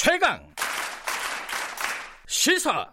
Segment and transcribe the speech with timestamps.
[0.00, 0.38] 최강
[2.28, 2.86] 시사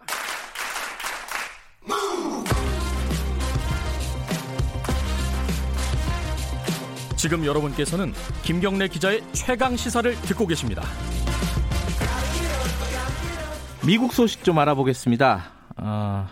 [7.16, 10.82] 지금 여러분께서는 김경래 기자의 최강 시사를 듣고 계십니다.
[13.86, 15.44] 미국 소식 좀 알아보겠습니다.
[15.76, 16.26] 어,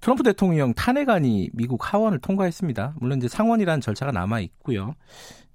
[0.00, 2.94] 트럼프 대통령 탄핵안이 미국 하원을 통과했습니다.
[2.98, 4.94] 물론 이제 상원이라는 절차가 남아 있고요.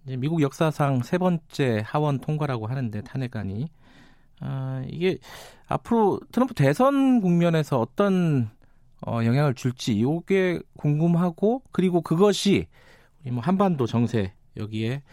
[0.04, 3.71] 미국 역사상 세 번째 하원 통과라고 하는데 탄핵안이
[4.41, 5.18] 어, 이게
[5.68, 8.50] 앞으로 트럼프 대선 국면에서 어떤
[9.05, 12.68] 어, 영향을 줄지 이게 궁금하고 그리고 그것이
[13.23, 15.04] 우리 뭐 한반도 정세 여기에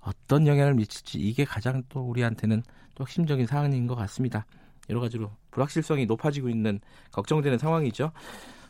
[0.00, 2.62] 어떤 영향을 미칠지 이게 가장 또 우리한테는
[2.94, 4.46] 또 핵심적인 사안인 것 같습니다.
[4.90, 6.80] 여러 가지로 불확실성이 높아지고 있는
[7.12, 8.12] 걱정되는 상황이죠.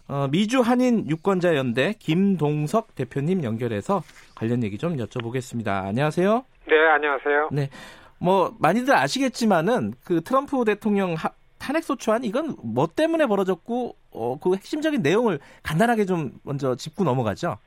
[0.07, 4.03] 어, 미주 한인 유권자 연대 김동석 대표님 연결해서
[4.35, 5.87] 관련 얘기 좀 여쭤보겠습니다.
[5.87, 6.45] 안녕하세요.
[6.67, 7.49] 네, 안녕하세요.
[7.53, 7.71] 네.
[8.19, 14.55] 뭐 많이들 아시겠지만은 그 트럼프 대통령 하, 탄핵 소추안 이건 뭐 때문에 벌어졌고 어, 그
[14.55, 17.59] 핵심적인 내용을 간단하게 좀 먼저 짚고 넘어가죠.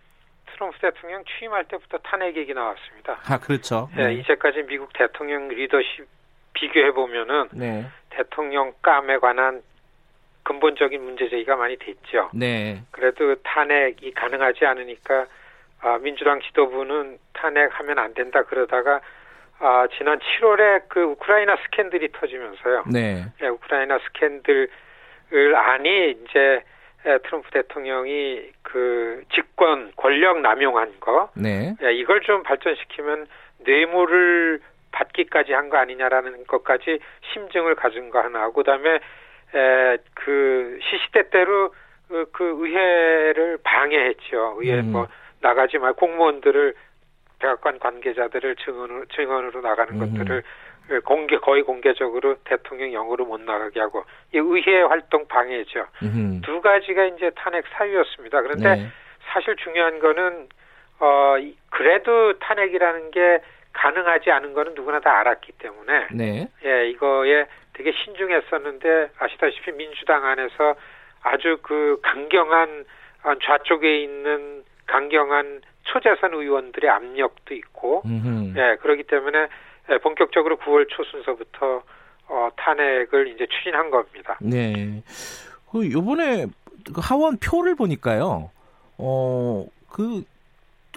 [0.53, 3.19] 트럼프 대통령 취임할 때부터 탄핵 얘기 나왔습니다.
[3.25, 3.89] 아 그렇죠.
[3.95, 4.13] 네, 네.
[4.15, 6.07] 이제까지 미국 대통령 리더십
[6.53, 7.85] 비교해 보면은 네.
[8.09, 9.61] 대통령감에 관한
[10.43, 12.29] 근본적인 문제 제기가 많이 됐죠.
[12.33, 12.81] 네.
[12.91, 15.27] 그래도 탄핵이 가능하지 않으니까
[15.81, 19.01] 아, 민주당 지도부는 탄핵하면 안 된다 그러다가
[19.59, 22.83] 아, 지난 7월에 그 우크라이나 스캔들이 터지면서요.
[22.91, 23.25] 네.
[23.39, 24.69] 네 우크라이나 스캔들을
[25.55, 26.61] 아니 이제
[27.23, 31.75] 트럼프 대통령이 그 직권 권력 남용한 거, 네.
[31.93, 33.27] 이걸 좀 발전시키면
[33.59, 34.59] 뇌물을
[34.91, 36.99] 받기까지 한 거 아니냐라는 것까지
[37.33, 38.95] 심증을 가진 거 하나, 그다음에
[39.55, 41.73] 에, 그 시시때때로
[42.09, 44.57] 그, 그 의회를 방해했죠.
[44.59, 44.91] 의회 음.
[44.91, 45.07] 뭐
[45.41, 46.73] 나가지 말 공무원들을
[47.39, 50.17] 백악관 관계자들을 증언으로 증언으로 나가는 음.
[50.17, 50.43] 것들을
[51.03, 55.85] 공개 거의 공개적으로 대통령 영으로 못 나가게 하고 이 의회 활동 방해죠.
[56.03, 56.41] 음.
[56.43, 58.41] 두 가지가 이제 탄핵 사유였습니다.
[58.41, 58.87] 그런데 네.
[59.27, 60.47] 사실 중요한 거는
[60.99, 61.35] 어
[61.69, 63.41] 그래도 탄핵이라는 게
[63.73, 66.47] 가능하지 않은 거는 누구나 다 알았기 때문에 네.
[66.65, 70.75] 예 이거에 되게 신중했었는데 아시다시피 민주당 안에서
[71.21, 72.85] 아주 그 강경한
[73.23, 75.61] 어, 좌쪽에 있는 강경한
[75.91, 78.57] 초재선 의원들의 압력도 있고 음흠.
[78.57, 79.47] 예 그렇기 때문에
[79.89, 81.81] 예, 본격적으로 9월 초 순서부터
[82.29, 84.37] 어, 탄핵을 이제 추진한 겁니다.
[84.41, 85.01] 네.
[85.71, 86.45] 그 요번에
[86.93, 88.51] 그 하원 표를 보니까요.
[88.97, 90.23] 어, 그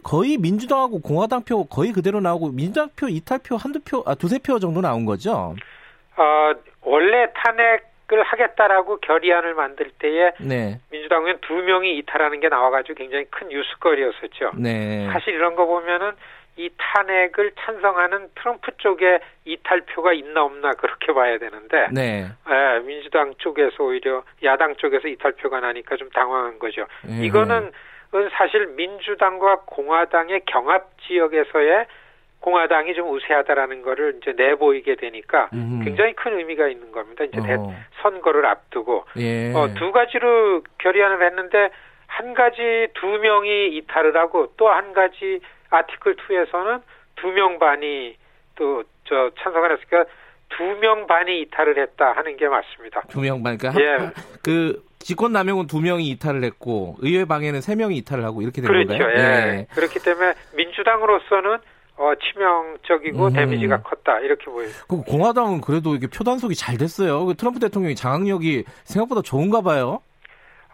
[0.03, 4.39] 거의 민주당하고 공화당 표 거의 그대로 나오고 민주당 표 이탈 표 한두 표, 아 두세
[4.39, 5.55] 표 정도 나온 거죠.
[6.17, 6.53] 어,
[6.83, 10.81] 원래 탄핵 을 하겠다라고 결의안을 만들 때에 네.
[10.91, 14.53] 민주당 의두 명이 이탈하는 게 나와가지고 굉장히 큰 뉴스거리였었죠.
[14.56, 15.09] 네.
[15.12, 16.12] 사실 이런 거 보면은
[16.56, 22.26] 이 탄핵을 찬성하는 트럼프 쪽에 이탈표가 있나 없나 그렇게 봐야 되는데 네.
[22.50, 26.87] 예, 민주당 쪽에서 오히려 야당 쪽에서 이탈표가 나니까 좀 당황한 거죠.
[27.03, 27.25] 네.
[27.25, 27.71] 이거는
[28.32, 31.87] 사실 민주당과 공화당의 경합 지역에서의
[32.41, 35.83] 공화당이 좀 우세하다라는 거를 이제 내보이게 되니까 음.
[35.84, 37.25] 굉장히 큰 의미가 있는 겁니다.
[37.25, 37.75] 이제 어.
[38.03, 39.53] 선거를 앞두고 예.
[39.55, 41.71] 어, 두 가지로 결의안을 했는데
[42.06, 45.41] 한 가지 두 명이 이탈을 하고 또 한 가지
[45.71, 46.83] 아티클 2에서는
[47.17, 48.17] 두 명 반이
[48.57, 50.05] 또 저 찬성을 했으니까
[50.51, 53.03] 두 명 반이 이탈을 했다 하는 게 맞습니다.
[53.09, 54.11] 두 명 반, 그러니까 예.
[54.43, 58.69] 그 직권 남용은 두 명이 이탈을 했고 의회 방해는 세 명이 이탈을 하고 이렇게 된
[58.71, 58.89] 그렇죠.
[58.89, 59.11] 건가요?
[59.17, 59.59] 예.
[59.59, 59.67] 예.
[59.75, 61.59] 그렇기 때문에 민주당으로서는
[62.00, 63.33] 어, 치명적이고 음.
[63.34, 64.71] 데미지가 컸다 이렇게 보여요.
[64.88, 67.27] 그 공화당은 그래도 이게 표 단속이 잘 됐어요.
[67.27, 70.00] 그 트럼프 대통령이 장악력이 생각보다 좋은가 봐요.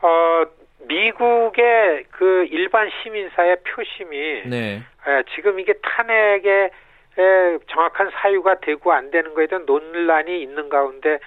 [0.02, 0.44] 어,
[0.86, 4.82] 미국의 그 일반 시민사의 표심이 네.
[5.08, 6.70] 에, 지금 이게 탄핵에
[7.18, 11.18] 에, 정확한 사유가 되고 안 되는 거에 대한 논란이 있는 가운데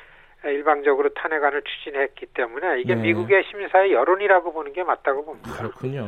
[0.46, 3.02] 일방적으로 탄핵안을 추진했기 때문에 이게 네.
[3.02, 5.52] 미국의 시민사회 여론이라고 보는 게 맞다고 봅니다.
[5.52, 6.06] 그렇군요.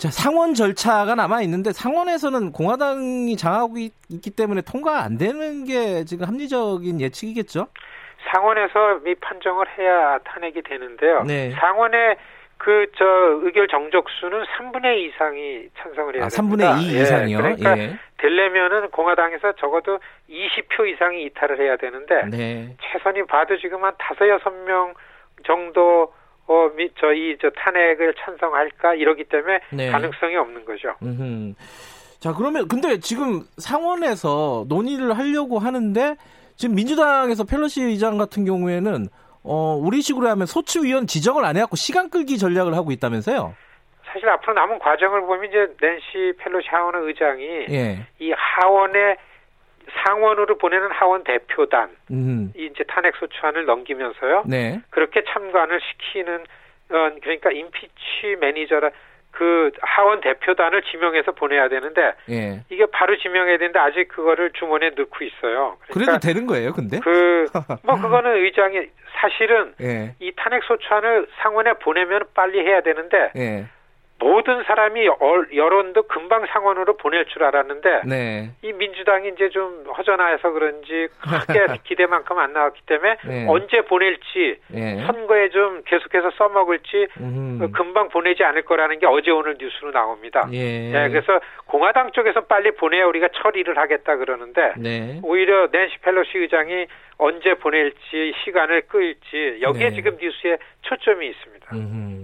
[0.00, 6.04] 자, 상원 절차가 남아 있는데 상원에서는 공화당이 장하고 있, 기 때문에 통과 안 되는 게
[6.04, 7.66] 지금 합리적인 예측이겠죠?
[8.32, 11.24] 상원에서 미 판정을 해야 탄핵이 되는데요.
[11.24, 11.50] 네.
[11.50, 12.16] 상원의
[12.56, 13.04] 그 저
[13.42, 16.74] 의결 정족수는 3분의 2 이상이 찬성을 해야 아, 됩니다.
[16.74, 17.36] 3분의 2 예, 이상이요.
[17.38, 17.98] 그러니까 예.
[18.18, 19.98] 되려면은 공화당에서 적어도
[20.28, 22.76] 20표 이상이 이탈을 해야 되는데 네.
[22.80, 24.92] 최선이 봐도 지금 한 다섯 여섯 명
[25.46, 26.12] 정도
[26.50, 29.88] 어, 미, 저희 저 탄핵을 찬성할까 이러기 때문에 네.
[29.88, 30.96] 가능성이 없는 거죠.
[31.00, 31.54] 음흠.
[32.18, 36.16] 자 그러면 근데 지금 상원에서 논의를 하려고 하는데
[36.56, 39.06] 지금 민주당에서 펠로시 의장 같은 경우에는
[39.44, 43.54] 어, 우리식으로 하면 소추위원 지정을 안 해갖고 시간 끌기 전략을 하고 있다면서요?
[44.12, 48.06] 사실 앞으로 남은 과정을 보면 이제 낸시 펠로시 하원 의장이 예.
[48.18, 49.16] 이 하원의
[50.04, 52.52] 상원으로 보내는 하원 대표단 음.
[52.56, 54.44] 이제 탄핵 소추안을 넘기면서요.
[54.46, 54.80] 네.
[54.90, 56.44] 그렇게 참관을 시키는
[56.90, 58.90] 어, 그러니까 임피치 매니저라
[59.30, 62.64] 그 하원 대표단을 지명해서 보내야 되는데 예.
[62.68, 65.76] 이게 바로 지명해야 되는데 아직 그거를 주머니에 넣고 있어요.
[65.88, 66.98] 그러니까 그래도 되는 거예요, 근데?
[66.98, 67.46] 그
[67.84, 68.88] 뭐 그거는 의장이
[69.20, 70.14] 사실은 예.
[70.18, 73.66] 이 탄핵 소추안을 상원에 보내면 빨리 해야 되는데 예.
[74.20, 75.08] 모든 사람이
[75.54, 78.50] 여론도 금방 상원으로 보낼 줄 알았는데 네.
[78.62, 83.46] 이 민주당이 이제 좀 허전해서 그런지 크게 기대만큼 안 나왔기 때문에 네.
[83.48, 85.02] 언제 보낼지 네.
[85.06, 87.72] 선거에 좀 계속해서 써먹을지 음흠.
[87.72, 90.46] 금방 보내지 않을 거라는 게 어제 오늘 뉴스로 나옵니다.
[90.52, 90.90] 예.
[90.92, 95.20] 네, 그래서 공화당 쪽에서 빨리 보내야 우리가 처리를 하겠다 그러는데 네.
[95.22, 96.86] 오히려 낸시 펠로시 의장이
[97.16, 99.94] 언제 보낼지 시간을 끌지 여기에 네.
[99.94, 101.66] 지금 뉴스에 초점이 있습니다.
[101.72, 102.19] 음흠.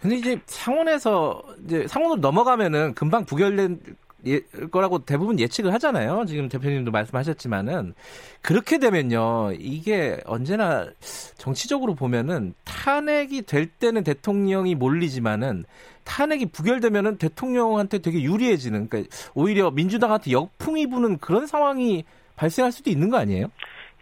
[0.00, 3.80] 근데 이제 상원에서 이제 상원으로 넘어가면은 금방 부결된
[4.26, 4.40] 예,
[4.70, 6.24] 거라고 대부분 예측을 하잖아요.
[6.26, 7.94] 지금 대표님도 말씀하셨지만은
[8.42, 9.52] 그렇게 되면요.
[9.58, 10.88] 이게 언제나
[11.36, 15.64] 정치적으로 보면은 탄핵이 될 때는 대통령이 몰리지만은
[16.02, 22.04] 탄핵이 부결되면은 대통령한테 되게 유리해지는 그러니까 오히려 민주당한테 역풍이 부는 그런 상황이
[22.34, 23.50] 발생할 수도 있는 거 아니에요?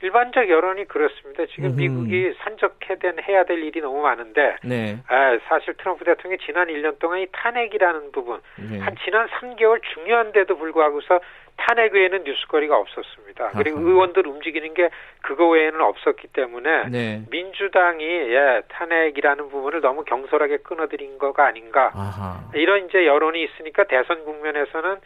[0.06, 1.46] 일반적 여론이 그렇습니다.
[1.46, 1.76] 지금 음흠.
[1.76, 4.98] 미국이 산적해된 해야 될 일이 너무 많은데 네.
[5.08, 8.78] 아, 사실 트럼프 대통령이 지난 1년 동안 이 탄핵이라는 부분 네.
[8.78, 11.20] 한 지난 3개월 중요한데도 불구하고서
[11.56, 13.50] 탄핵 외에는 뉴스거리가 없었습니다.
[13.56, 13.86] 그리고 아하.
[13.88, 14.90] 의원들 움직이는 게
[15.22, 17.22] 그거 외에는 없었기 때문에 네.
[17.30, 22.40] 민주당이 예, 탄핵이라는 부분을 너무 경솔하게 끊어들인 거가 아닌가 아하.
[22.54, 24.98] 이런 이제 여론이 있으니까 대선 국면에서는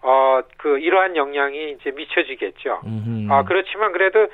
[0.00, 2.82] 어, 그, 이러한 영향이 이제 미쳐지겠죠.
[2.84, 3.32] 음흠.
[3.32, 4.28] 아, 그렇지만 그래도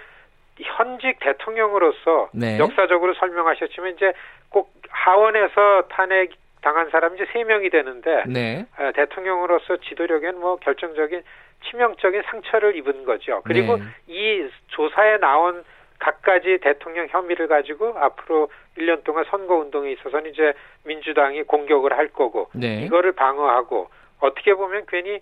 [0.60, 2.58] 현직 대통령으로서 네.
[2.58, 4.12] 역사적으로 설명하셨지만 이제
[4.48, 8.66] 꼭 하원에서 탄핵 당한 사람이 이제 세 명이 되는데 네.
[8.78, 11.22] 에, 대통령으로서 지도력에는 뭐 결정적인
[11.68, 13.42] 치명적인 상처를 입은 거죠.
[13.44, 13.84] 그리고 네.
[14.06, 15.64] 이 조사에 나온
[15.98, 20.52] 각가지 대통령 혐의를 가지고 앞으로 1년 동안 선거 운동에 있어서는 이제
[20.84, 22.82] 민주당이 공격을 할 거고 네.
[22.84, 23.88] 이거를 방어하고
[24.20, 25.20] 어떻게 보면 괜히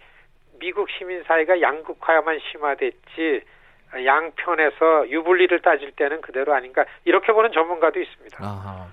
[0.59, 3.43] 미국 시민 사회가 양극화만 심화됐지
[3.95, 8.39] 양편에서 유불리를 따질 때는 그대로 아닌가 이렇게 보는 전문가도 있습니다.
[8.41, 8.87] 아하.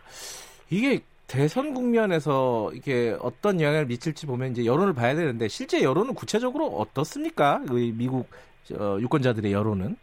[0.70, 6.66] 이게 대선 국면에서 이게 어떤 영향을 미칠지 보면 이제 여론을 봐야 되는데 실제 여론은 구체적으로
[6.66, 7.60] 어떻습니까?
[7.98, 8.28] 미국
[8.72, 9.96] 유권자들의 여론은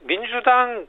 [0.00, 0.86] 민주당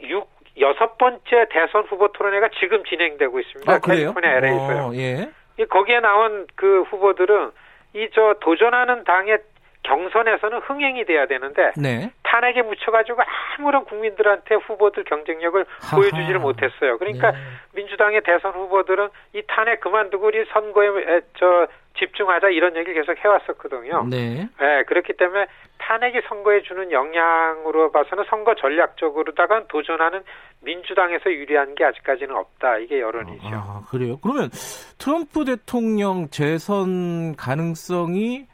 [0.00, 0.28] 6
[0.60, 3.72] 여섯 번째 대선 후보 토론회가 지금 진행되고 있습니다.
[3.72, 4.12] 아, 그래요?
[4.12, 4.82] 캘리포니아 LA에서요.
[4.88, 5.30] 어, 예.
[5.70, 7.50] 거기에 나온 그 후보들은
[7.94, 9.38] 이 저 도전하는 당의
[9.82, 12.10] 경선에서는 흥행이 돼야 되는데 네.
[12.30, 13.22] 탄핵에 묻혀가지고
[13.58, 15.96] 아무런 국민들한테 후보들 경쟁력을 하하.
[15.96, 16.98] 보여주지를 못했어요.
[16.98, 17.38] 그러니까 네.
[17.74, 21.66] 민주당의 대선 후보들은 이 탄핵 그만두고 우리 선거에 저
[21.98, 24.06] 집중하자 이런 얘기를 계속 해왔었거든요.
[24.10, 24.48] 네.
[24.60, 25.46] 네 그렇기 때문에
[25.78, 30.22] 탄핵이 선거에 주는 영향으로 봐서는 선거 전략적으로다가 도전하는
[30.60, 32.78] 민주당에서 유리한 게 아직까지는 없다.
[32.78, 33.48] 이게 여론이죠.
[33.52, 34.18] 아, 그래요?
[34.22, 34.50] 그러면
[34.98, 38.46] 트럼프 대통령 재선 가능성이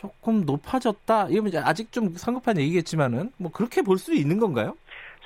[0.00, 1.26] 조금 높아졌다.
[1.28, 4.74] 이건 아직 좀 성급한 얘기겠지만은 뭐 그렇게 볼 수 있는 건가요?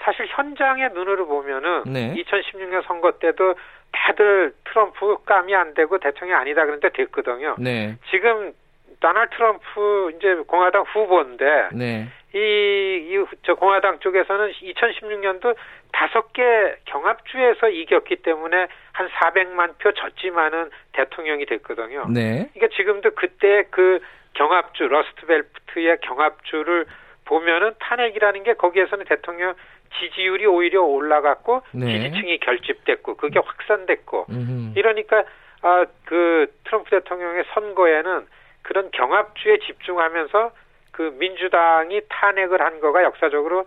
[0.02, 2.12] 사실 현장의 눈으로 보면은 네.
[2.14, 3.54] 2016년 선거 때도
[3.92, 7.54] 다들 트럼프 감이 안 되고 대통령이 아니다 그런데 됐거든요.
[7.58, 7.96] 네.
[8.10, 8.52] 지금
[8.98, 12.08] 도널드 트럼프 이제 공화당 후보인데 네.
[12.34, 15.54] 이, 이, 저 공화당 쪽에서는 2016년도
[15.92, 16.42] 다섯 개
[16.86, 22.06] 경합주에서 이겼기 때문에 한 400만 표 졌지만은 대통령이 됐거든요.
[22.10, 22.50] 네.
[22.54, 24.00] 그러니까 지금도 그때 그
[24.34, 26.86] 경합주, 러스트벨트의 경합주를
[27.24, 29.54] 보면은 탄핵이라는 게 거기에서는 대통령
[29.98, 31.86] 지지율이 오히려 올라갔고 네.
[31.86, 34.78] 지지층이 결집됐고 그게 확산됐고 음흠.
[34.78, 35.24] 이러니까
[35.62, 38.26] 아, 그 트럼프 대통령의 선거에는
[38.62, 40.50] 그런 경합주에 집중하면서
[40.92, 43.66] 그 민주당이 탄핵을 한 거가 역사적으로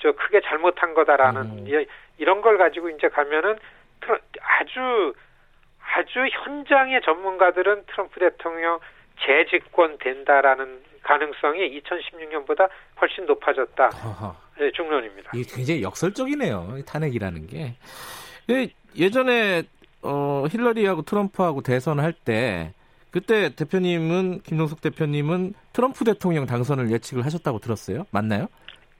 [0.00, 1.86] 저 크게 잘못한 거다라는 음.
[2.18, 3.56] 이런 걸 가지고 이제 가면은
[4.40, 5.14] 아주
[5.94, 8.78] 아주 현장의 전문가들은 트럼프 대통령
[9.26, 12.68] 재집권 된다라는 가능성이 2016년보다
[13.00, 13.90] 훨씬 높아졌다.
[14.58, 15.30] 네, 중론입니다.
[15.34, 16.80] 이게 굉장히 역설적이네요.
[16.86, 17.74] 탄핵이라는 게.
[18.96, 19.62] 예전에
[20.02, 22.72] 어, 힐러리하고 트럼프하고 대선을 할 때
[23.10, 28.04] 그때 대표님은 김동숙 대표님은 트럼프 대통령 당선을 예측을 하셨다고 들었어요.
[28.10, 28.48] 맞나요?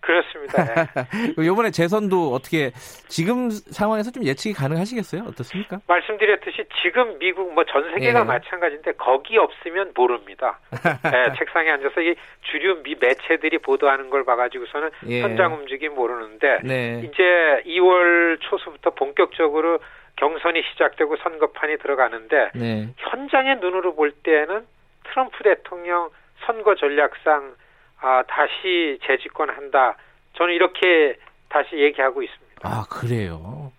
[0.01, 0.65] 그렇습니다.
[1.39, 1.45] 네.
[1.45, 2.71] 이번에 재선도 어떻게
[3.09, 5.23] 지금 상황에서 좀 예측이 가능하시겠어요?
[5.29, 5.81] 어떻습니까?
[5.87, 8.25] 말씀드렸듯이 지금 미국 뭐 전 세계가 예.
[8.25, 10.59] 마찬가지인데 거기 없으면 모릅니다.
[10.71, 12.15] 네, 책상에 앉아서 이
[12.51, 15.21] 주류 미 매체들이 보도하는 걸 봐가지고서는 예.
[15.21, 17.03] 현장 움직임 모르는데 네.
[17.05, 19.79] 이제 2월 초수부터 본격적으로
[20.17, 22.89] 경선이 시작되고 선거판이 들어가는데 네.
[22.97, 24.67] 현장의 눈으로 볼 때는
[25.05, 26.11] 트럼프 대통령
[26.47, 27.55] 선거 전략상
[28.01, 29.97] 아, 다시 재집권한다.
[30.37, 31.17] 저는 이렇게
[31.49, 32.47] 다시 얘기하고 있습니다.
[32.63, 33.73] 아, 그래요.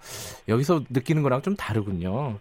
[0.48, 2.38] 여기서 느끼는 거랑 좀 다르군요.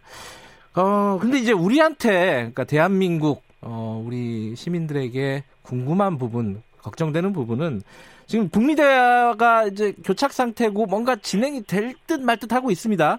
[0.76, 7.82] 어, 근데 이제 우리한테, 그러니까 대한민국, 어, 우리 시민들에게 궁금한 부분, 걱정되는 부분은
[8.26, 13.18] 지금 북미 대화가 이제 교착 상태고 뭔가 진행이 될 듯 말 듯 하고 있습니다.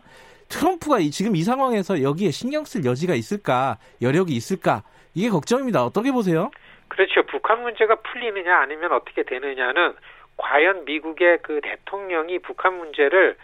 [0.50, 5.84] 트럼프가 이, 지금 이 상황에서 여기에 신경 쓸 여지가 있을까, 여력이 있을까, 이게 걱정입니다.
[5.86, 6.50] 어떻게 보세요?
[6.89, 7.24] 그렇죠.
[7.24, 9.93] 북한 문제가 풀리느냐 아니면 어떻게 되느냐는
[10.38, 13.38] 과연 미국의 그 대통령이 북한 문제를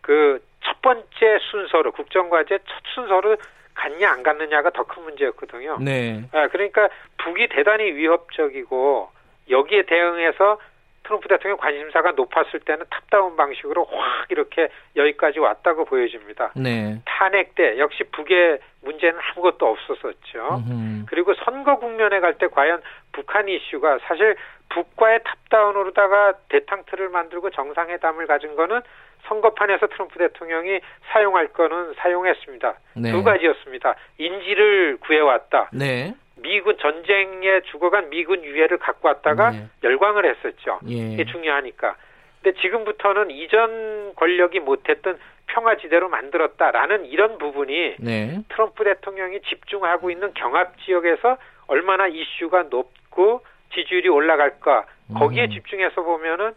[0.00, 3.36] 그 첫 번째 순서로 국정과제 첫 순서로
[3.74, 5.78] 갔냐 안 갔느냐가 더 큰 문제였거든요.
[5.80, 6.24] 네.
[6.32, 6.88] 아, 그러니까
[7.18, 9.10] 북이 대단히 위협적이고
[9.48, 10.58] 여기에 대응해서
[11.06, 16.52] 트럼프 대통령 관심사가 높았을 때는 탑다운 방식으로 확 이렇게 여기까지 왔다고 보여집니다.
[16.56, 17.00] 네.
[17.04, 20.62] 탄핵 때 역시 북의 문제는 아무것도 없었었죠.
[20.68, 21.06] 음흠.
[21.08, 22.82] 그리고 선거 국면에 갈 때 과연
[23.12, 24.36] 북한 이슈가 사실
[24.68, 28.80] 북과의 탑다운으로다가 대탕트를 만들고 정상회담을 가진 거는
[29.28, 30.80] 선거판에서 트럼프 대통령이
[31.12, 32.74] 사용할 거는 사용했습니다.
[32.96, 33.12] 네.
[33.12, 33.94] 두 가지였습니다.
[34.18, 35.70] 인지를 구해왔다.
[35.72, 36.14] 네.
[36.36, 39.68] 미군 전쟁에 죽어간 미군 유해를 갖고 왔다가 네.
[39.82, 40.80] 열광을 했었죠.
[40.88, 41.12] 예.
[41.12, 41.96] 이게 중요하니까.
[42.42, 48.40] 근데 지금부터는 이전 권력이 못했던 평화지대로 만들었다라는 이런 부분이 네.
[48.50, 53.42] 트럼프 대통령이 집중하고 있는 경합 지역에서 얼마나 이슈가 높고
[53.74, 55.50] 지지율이 올라갈까 거기에 음.
[55.50, 56.52] 집중해서 보면은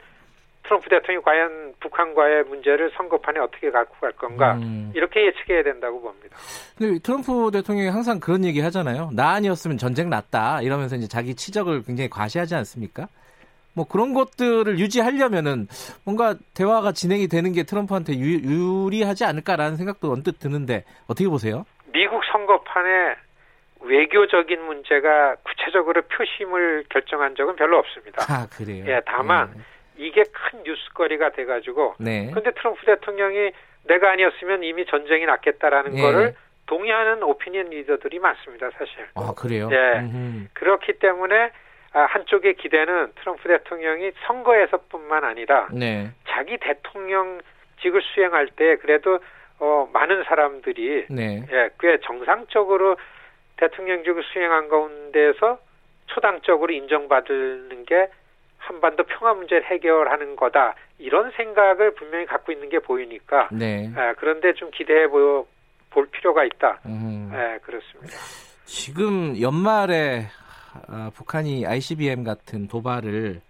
[0.69, 4.91] 트럼프 대통령이 과연 북한과의 문제를 선거판에 어떻게 갖고 갈 건가 음.
[4.93, 6.37] 이렇게 예측해야 된다고 봅니다.
[6.77, 9.09] 근데 트럼프 대통령이 항상 그런 얘기 하잖아요.
[9.13, 13.07] 나 아니었으면 전쟁 났다 이러면서 이제 자기 치적을 굉장히 과시하지 않습니까?
[13.73, 15.67] 뭐 그런 것들을 유지하려면은
[16.05, 21.65] 뭔가 대화가 진행이 되는 게 트럼프한테 유, 리하지 않을까라는 생각도 언뜻 드는데 어떻게 보세요?
[21.91, 23.15] 미국 선거판에
[23.81, 28.21] 외교적인 문제가 구체적으로 표심을 결정한 적은 별로 없습니다.
[28.27, 28.85] 아, 그래요?
[28.87, 29.61] 예, 다만 네.
[29.99, 32.31] 이게 큰 뉴스거리가 돼가지고 네.
[32.33, 33.51] 근데 트럼프 대통령이
[33.83, 36.01] 내가 아니었으면 이미 전쟁이 났겠다라는 네.
[36.01, 36.35] 거를
[36.67, 39.07] 동의하는 오피니언 리더들이 많습니다, 사실.
[39.15, 39.69] 아, 그래요?
[39.71, 39.99] 예.
[39.99, 40.47] 음흠.
[40.53, 41.51] 그렇기 때문에
[41.93, 46.11] 아, 한쪽의 기대는 트럼프 대통령이 선거에서뿐만 아니라 네.
[46.27, 49.19] 자기 대통령직을 수행할 때 그래도
[49.59, 51.43] 어, 많은 사람들이 네.
[51.51, 52.95] 예, 꽤 정상적으로
[53.57, 55.59] 대통령직을 수행한 가운데서
[56.05, 58.09] 초당적으로 인정받는 게
[58.59, 63.85] 한반도 평화 문제를 해결하는 거다 이런 생각을 분명히 갖고 있는 게 보이니까 네.
[63.85, 65.47] 에, 그런데 좀 기대해 보,
[65.89, 66.79] 볼 필요가 있다.
[66.85, 67.31] 음.
[67.33, 68.13] 에, 그렇습니다.
[68.65, 70.27] 지금 연말에
[70.87, 73.41] 어, 북한이 ICBM 같은 도발을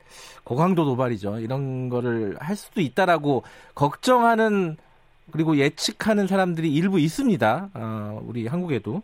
[0.43, 1.39] 고강도 도발이죠.
[1.39, 3.43] 이런 거를 할 수도 있다라고
[3.75, 4.77] 걱정하는
[5.31, 7.69] 그리고 예측하는 사람들이 일부 있습니다.
[7.73, 9.01] 어, 우리 한국에도.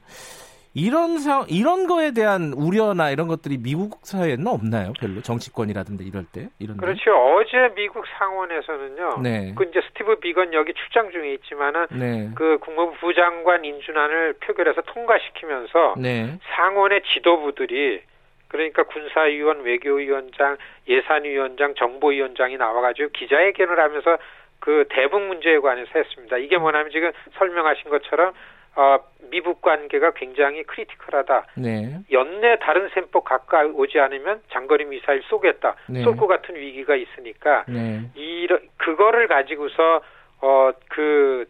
[0.76, 4.92] 이런 상 이런 거에 대한 우려나 이런 것들이 미국 사회에는 없나요?
[5.00, 7.06] 별로 정치권이라든지 이럴 때 이런 그렇죠.
[7.06, 7.12] 데?
[7.12, 9.22] 어제 미국 상원에서는요.
[9.24, 9.54] 네.
[9.56, 12.30] 그 이제 스티브 비건 여기 출장 중에 있지만은 네.
[12.36, 16.38] 그 국무부 부장관 인준안을 표결해서 통과시키면서 네.
[16.56, 18.02] 상원의 지도부들이
[18.50, 20.58] 그러니까 군사위원, 외교위원장,
[20.90, 24.18] 예산위원장, 정보위원장이 나와가지고 기자회견을 하면서
[24.60, 26.38] 그 대북 문제에 관해서 했습니다.
[26.38, 28.34] 이게 뭐냐면 지금 설명하신 것처럼
[28.76, 29.00] 어,
[29.32, 31.48] 미북 관계가 굉장히 크리티컬하다.
[31.56, 32.00] 네.
[32.12, 35.76] 연내 다른 셈법 가까이 오지 않으면 장거리 미사일 쏘겠다.
[35.88, 36.04] 네.
[36.04, 38.02] 쏠것 같은 위기가 있으니까 네.
[38.16, 40.02] 이 그거를 가지고서
[40.42, 41.46] 어 그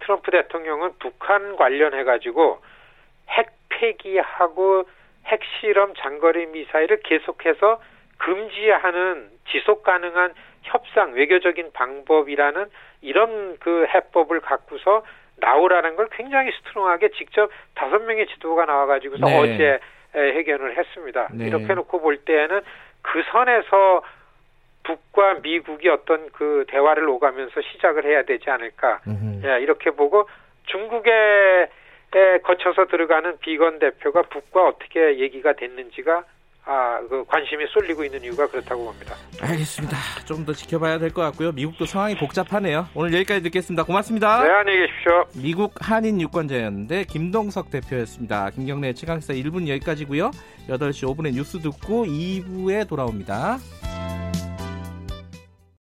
[0.00, 2.60] 트럼프 대통령은 북한 관련해 가지고
[3.28, 4.84] 핵 폐기하고
[5.24, 7.80] 핵실험 장거리 미사일을 계속해서
[8.18, 12.66] 금지하는 지속 가능한 협상 외교적인 방법이라는
[13.00, 15.04] 이런 그 해법을 갖고서
[15.36, 19.38] 나오라는 걸 굉장히 스트롱하게 직접 다섯 명의 지도가 나와가지고서 네.
[19.38, 19.78] 어제
[20.14, 21.28] 해견을 했습니다.
[21.32, 21.46] 네.
[21.46, 22.60] 이렇게 놓고 볼 때에는
[23.02, 24.02] 그 선에서
[24.84, 29.00] 북과 미국이 어떤 그 대화를 오가면서 시작을 해야 되지 않을까.
[29.44, 30.28] 예, 이렇게 보고
[30.66, 31.68] 중국에
[32.44, 36.24] 거쳐서 들어가는 비건 대표가 북과 어떻게 얘기가 됐는지가
[36.68, 39.14] 아, 그 관심이 쏠리고 있는 이유가 그렇다고 봅니다.
[39.40, 39.96] 알겠습니다.
[40.24, 41.52] 좀 더 지켜봐야 될 것 같고요.
[41.52, 42.88] 미국도 상황이 복잡하네요.
[42.94, 43.84] 오늘 여기까지 듣겠습니다.
[43.84, 44.42] 고맙습니다.
[44.42, 45.24] 네, 안녕히 계십시오.
[45.42, 48.50] 미국 한인 유권자였는데 김동석 대표였습니다.
[48.50, 50.30] 김경래 최강사 1분 여기까지고요.
[50.68, 53.58] 8시 5분에 뉴스 듣고 2부에 돌아옵니다.